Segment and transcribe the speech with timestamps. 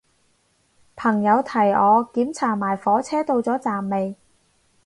[0.95, 4.15] 朋友提我檢查埋火車到咗站未